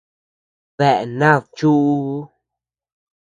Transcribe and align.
¿Dea 0.77 1.01
nad 1.19 1.41
chuʼuu? 1.57 2.19